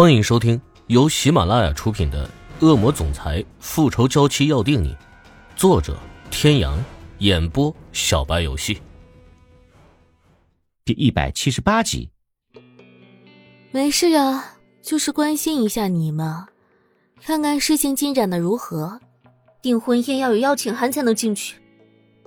[0.00, 2.30] 欢迎收听由喜马拉雅出品的
[2.64, 4.94] 《恶魔总裁复仇娇妻要定你》，
[5.56, 5.98] 作者：
[6.30, 6.78] 天阳，
[7.18, 8.80] 演播：小白游戏。
[10.84, 12.10] 第一百七十八集。
[13.72, 16.46] 没事啊，就是关心一下你嘛，
[17.20, 19.00] 看看事情进展的如何。
[19.60, 21.60] 订婚宴要有邀请函才能进去，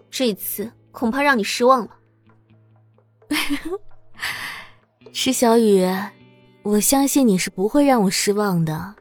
[0.09, 1.91] 这次恐怕让你失望了。
[5.13, 5.87] 池小雨，
[6.63, 8.95] 我相信你是不会让我失望的。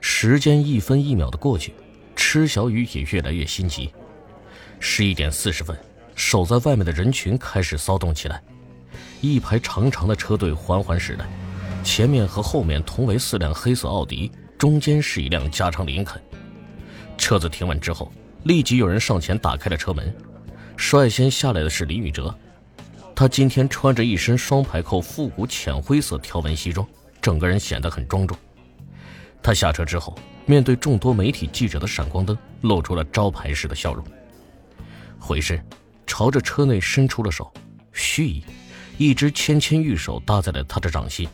[0.00, 1.72] 时间一分一秒的过去，
[2.14, 3.90] 池小雨也越来越心急。
[4.80, 5.76] 十一点四十分，
[6.14, 8.42] 守在外面的人群开始骚动起来，
[9.20, 11.26] 一排长长的车队缓缓驶来，
[11.82, 16.20] 前面和后面同为四辆黑色奥迪，中间是一辆加长林肯。
[17.16, 20.14] 车子停稳之后，立即有人上前打开了车门。
[20.76, 22.34] 率先下来的是林宇哲，
[23.14, 26.86] 他今天穿着一身双排扣复古浅灰色条纹西装，
[27.20, 28.36] 整个人显得很庄重。
[29.42, 34.04] 他下车之后，面对众多媒体记者的闪光灯，露出了招牌式的笑容。
[35.18, 35.62] 回身，
[36.06, 37.52] 朝着车内伸出了手，
[37.92, 38.42] 须臾，
[38.98, 41.28] 一只纤纤玉手搭在了他的掌心。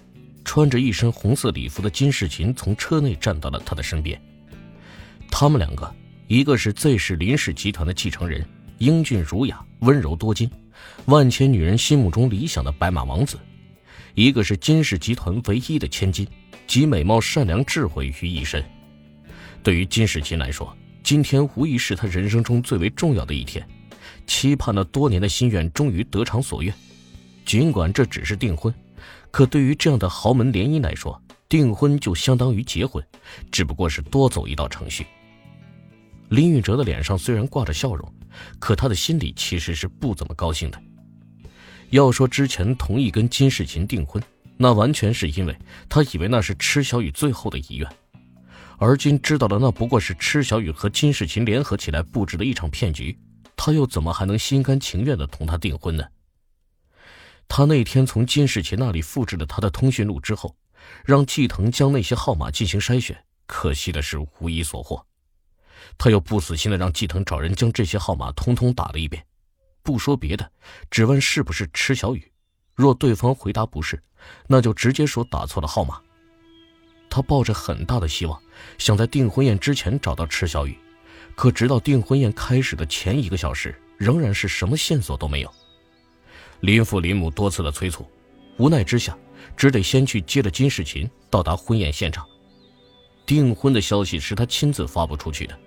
[0.45, 4.19] 穿着一身红色礼服的金世琴从车内站到了他的身边。
[5.31, 5.95] 他们两个，
[6.27, 8.43] 一个是 Z 氏林氏集团的继承人，
[8.79, 10.51] 英俊儒雅、温柔多金，
[11.07, 13.37] 万千女人心目中理想的白马王子；
[14.15, 16.27] 一个是金氏集团唯一的千金，
[16.67, 18.65] 集美貌、善良、智慧于一身。
[19.63, 23.67] 对于金世奇来说，今天无疑是他人生中最为重要的一天，
[24.27, 26.73] 期盼了多年的心愿终于得偿所愿。
[27.45, 28.73] 尽管这只是订婚，
[29.31, 33.03] 可对于这样的豪门联姻来说，订婚就相当于结婚，
[33.51, 35.07] 只不过是多走一道程序。
[36.29, 38.13] 林宇哲的脸上虽然挂着笑容，
[38.59, 40.81] 可他的心里其实是不怎么高兴的。
[41.91, 44.23] 要说之前同意跟金世琴订婚，
[44.57, 45.57] 那完全是因为
[45.89, 47.89] 他以为那是池小雨最后的遗愿，
[48.77, 53.19] 而今知道了那不过是池小雨和金世琴联合起来布置的一场骗局，
[53.57, 56.05] 他又怎么还能心甘情愿的同他订婚呢？
[57.49, 60.55] 他那天从金世琴那里复制了他的通讯录之后，
[61.07, 63.17] 让季腾将那些号码进行筛选，
[63.47, 65.03] 可惜的是无一所获。
[65.97, 69.25] 他又不死心的让季腾找人将这些号码通通打了一遍，
[69.83, 70.51] 不说别的，
[70.91, 72.33] 只问是不是池小雨。
[72.75, 74.01] 若对方回答不是，
[74.47, 76.01] 那就直接说打错了号码。
[77.11, 78.41] 他抱着很大的希望，
[78.77, 80.79] 想在订婚宴之前找到池小雨，
[81.35, 85.53] 可直到订婚宴开始的前一个小时，仍然是什么线索都没有。
[86.61, 88.07] 林父林母多次的催促，
[88.59, 89.17] 无奈之下，
[89.57, 92.27] 只得先去接了金世琴，到达婚宴现场。
[93.25, 95.59] 订婚的消息是他亲自发布出去的。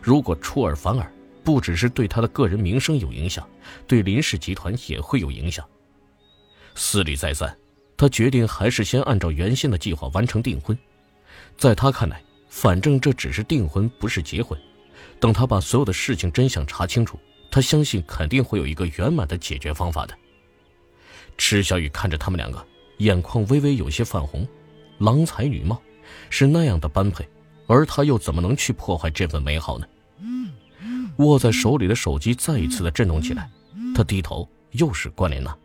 [0.00, 1.12] 如果出尔反尔，
[1.44, 3.48] 不只是对他的个人名声有影响，
[3.86, 5.66] 对林氏集团也会有影响。
[6.74, 7.56] 思虑再三，
[7.96, 10.76] 他决定还是先按照原先的计划完成订婚。
[11.56, 14.58] 在他看来，反正这只是订婚，不是结婚。
[15.20, 17.18] 等他把所有的事情真相查清楚，
[17.50, 20.16] 他相信肯定会有一个圆满的解决方法的。
[21.36, 22.64] 池小雨看着他们两个，
[22.98, 24.46] 眼眶微微有些泛红，
[24.98, 25.80] 郎才女貌，
[26.30, 27.28] 是那样的般配。
[27.72, 29.86] 而他又怎么能去破坏这份美好呢？
[31.16, 33.50] 握在手里的手机再一次的震动起来，
[33.94, 35.56] 他低头，又是关莲娜。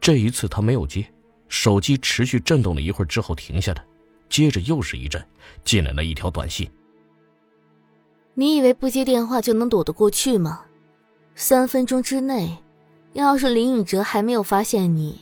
[0.00, 1.06] 这一次他没有接，
[1.48, 3.84] 手机持续震动了一会儿之后停下来，
[4.28, 5.24] 接着又是一阵，
[5.64, 6.68] 进来了一条短信。
[8.34, 10.62] 你以为不接电话就能躲得过去吗？
[11.36, 12.58] 三分钟之内，
[13.12, 15.20] 要是林宇哲还没有发现你，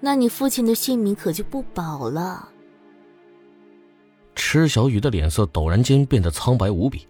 [0.00, 2.48] 那你父亲的性命可就不保了。
[4.52, 7.08] 池小雨的脸色陡然间变得苍白无比，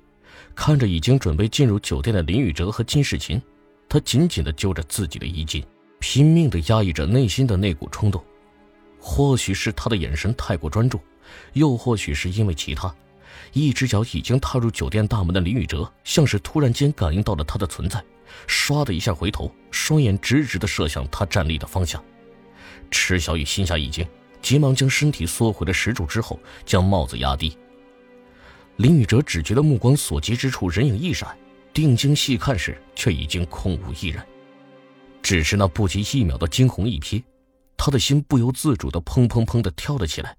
[0.55, 3.43] 看着已经准备进入酒店的林宇哲和金世琴，
[3.89, 5.61] 他紧紧的揪着自己的衣襟，
[5.99, 8.23] 拼命的压抑着内心的那股冲动。
[9.01, 11.01] 或许是他的眼神太过专注，
[11.55, 12.95] 又或许是因为其他，
[13.53, 18.01] 一只脚已经踏入酒店大门的林宇哲，像是突然间感应到了他的存在，
[18.47, 22.01] 唰的一下回头，双眼直直的射向他站立的方向。
[22.89, 24.07] 池小雨心下一惊。
[24.43, 27.57] 急忙将身体缩回了石柱之后，将帽子压低。
[28.77, 31.37] 林宇哲只觉得目光所及之处人影一闪，
[31.73, 34.23] 定睛细看时，却已经空无一人。
[35.23, 37.23] 只是那不及一秒的惊鸿一瞥，
[37.77, 40.37] 他的心不由自主的砰砰砰的跳了起来。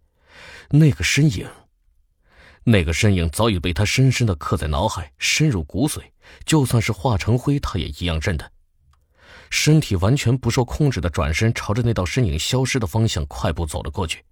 [0.69, 1.47] 那个身影，
[2.63, 6.01] 那个身影早已被他深深的刻在脑海，深入骨髓，
[6.45, 8.51] 就算是化成灰，他也一样认得。
[9.53, 14.23] 身体完全不受控制的转身，朝着那道身影消失的方向快步走了过去。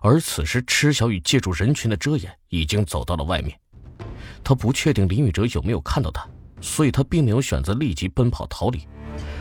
[0.00, 3.56] 而此时，池小雨借助人群的遮掩，已经走到了外面。
[4.42, 6.28] 他不确定林宇哲有没有看到他，
[6.60, 8.80] 所以他并没有选择立即奔跑逃离。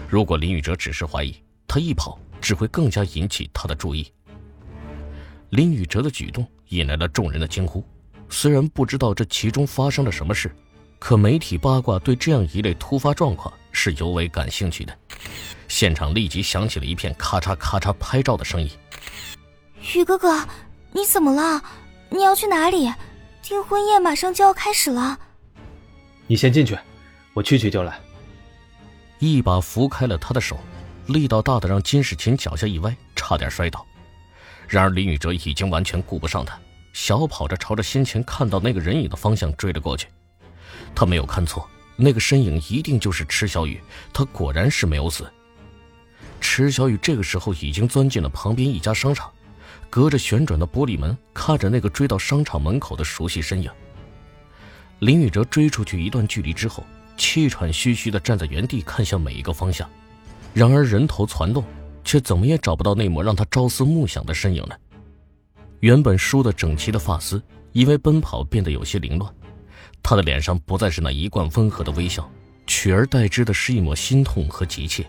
[0.08, 1.36] 如果林宇哲只是怀疑，
[1.68, 4.08] 他一跑只会更加引起他的注意。
[5.50, 7.84] 林宇哲的举动引来了众人的惊呼。
[8.30, 10.56] 虽然不知道这其中发生了什么事，
[11.00, 14.98] 可媒体八卦对这样一类突发状况是尤为感兴趣的。
[15.68, 18.70] 现场立即响起了一片咔嚓咔嚓拍照的声音。
[19.94, 20.48] 宇哥哥，
[20.94, 21.62] 你怎么了？
[22.10, 22.92] 你要去哪里？
[23.44, 25.20] 订婚宴马上就要开始了。
[26.26, 26.78] 你先进去，
[27.34, 28.00] 我去去就来。
[29.20, 30.58] 一把扶开了他的手，
[31.08, 33.86] 力道大的让金世琴脚下一歪，差点摔倒。
[34.68, 36.60] 然而林宇哲已经完全顾不上他，
[36.94, 40.08] 小跑着朝着先前看到那个人影的方向追了过去。
[40.96, 43.80] 他没有看错，那个身影一定就是池小雨。
[44.14, 45.30] 他果然是没有死。
[46.42, 49.32] 池小雨这个时候已经钻进了旁边一家商场，
[49.90, 53.72] 隔着旋转的玻璃门看着那个追到商场门口的熟悉身影。
[55.00, 56.84] 林宇哲追出去一段距离之后，
[57.18, 59.90] 气喘吁吁地站在原地，看向每一个方向。
[60.54, 61.64] 然而人头攒动，
[62.04, 64.78] 却怎么也找不到那抹让他朝思暮想的身影了。
[65.82, 67.42] 原本梳得整齐的发丝，
[67.74, 69.34] 因为奔跑变得有些凌乱。
[70.08, 72.30] 他的脸上不再是那一贯温和的微笑，
[72.68, 75.04] 取而代之的是一抹心痛和急切。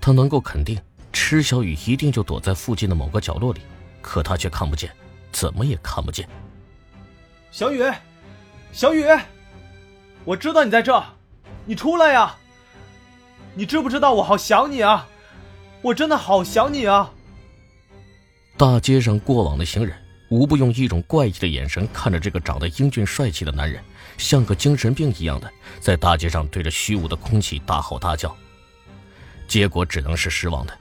[0.00, 0.80] 他能够肯定，
[1.12, 3.60] 池小雨一定就躲在附近的某个角落里，
[4.00, 4.90] 可他却看不见，
[5.30, 6.26] 怎么也看不见。
[7.50, 7.84] 小雨。
[8.72, 9.04] 小雨，
[10.24, 11.04] 我知道你在这，
[11.66, 12.34] 你出来呀！
[13.54, 15.06] 你知不知道我好想你啊？
[15.82, 17.12] 我真的好想你啊！
[18.56, 19.94] 大街上过往的行人
[20.30, 23.82] 无不用一种怪异的眼神看着这个长得英俊帅气的男人，
[24.16, 28.34] 像个精神病一样的在大街上对着虚无的空气大吼大叫。
[29.48, 30.78] 结果只能是失望的。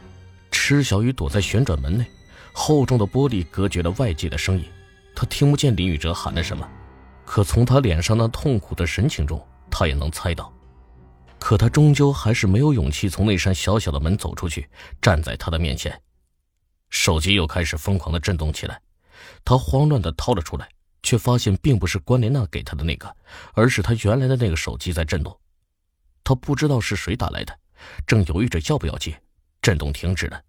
[0.51, 2.05] 池小雨躲在旋转门内，
[2.53, 4.65] 厚重的玻璃隔绝了外界的声音，
[5.15, 6.67] 他听不见林宇哲喊了什么。
[7.25, 10.53] 可从他脸上那痛苦的神情中，他也能猜到。
[11.39, 14.67] 可他终究还是没有勇气从那扇小小的门走出去，
[15.01, 15.99] 站在他的面前。
[16.91, 18.79] 手机又开始疯狂的震动起来，
[19.43, 20.69] 他慌乱的掏了出来，
[21.03, 23.15] 却发现并不是关莲娜给他的那个，
[23.53, 25.39] 而是他原来的那个手机在震动。
[26.23, 27.57] 他不知道是谁打来的，
[28.05, 29.21] 正犹豫着要不要接，
[29.61, 30.41] 震动停止了。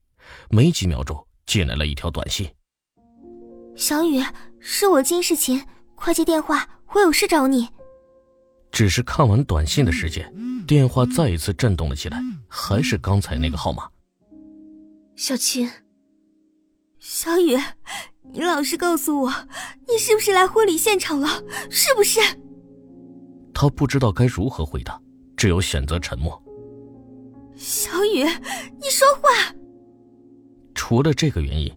[0.49, 2.49] 没几秒钟，进来了一条短信
[3.77, 4.23] ：“小雨，
[4.61, 5.65] 是我金世琴。”
[5.97, 7.69] 快接电话，我有事找你。
[8.73, 10.33] 只是看完短信的时间，
[10.67, 12.19] 电话再一次震动了起来，
[12.49, 13.87] 还是刚才那个号码。
[15.15, 15.71] 小琴，
[16.99, 17.55] 小雨，
[18.33, 19.33] 你老实告诉我，
[19.89, 21.29] 你是不是来婚礼现场了？
[21.69, 22.21] 是不是？
[23.53, 25.01] 他不知道该如何回答，
[25.37, 26.41] 只有选择沉默。
[27.57, 29.53] 小雨，你说话。
[30.75, 31.71] 除了这个原因。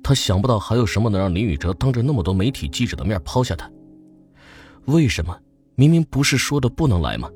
[0.00, 3.70] 他想不到还有什么能让林宇哲当着那么多媒体记者的面抛下他。
[4.86, 5.38] 为什么？
[5.74, 7.28] 明明不是说的不能来吗？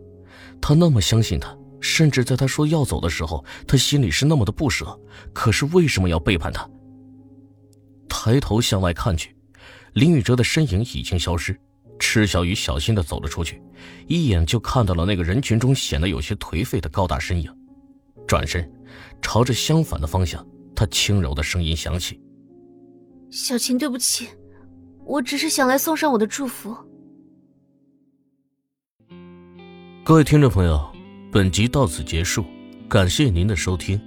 [0.58, 4.98] 他那么相信他，甚至在他说要走的时候，他心里是那么的不舍。
[5.34, 6.66] 可是为什么要背叛他？
[8.12, 9.34] 抬头向外看去，
[9.94, 11.58] 林宇哲的身影已经消失。
[11.98, 13.62] 池小雨小心的走了出去，
[14.06, 17.50] 一眼就看到了那个人群中显得有些颓废的高大身影。
[18.28, 18.70] 转身，
[19.22, 22.20] 朝着相反的方向，他轻柔的声音响起。
[23.30, 24.28] 小琴，对不起，
[25.06, 26.76] 我只是想来送上我的祝福。
[30.04, 30.86] 各位听众朋友，
[31.32, 32.44] 本集到此结束，
[32.90, 33.98] 感谢您的收听。